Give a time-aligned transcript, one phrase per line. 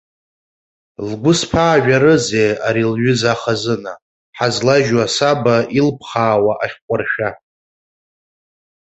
[1.07, 3.93] Лгәы зԥаажәарызеи ари лҩыза ахазына,
[4.37, 7.29] ҳазлажьу асаба илԥхаауа ахьҟәыршәа.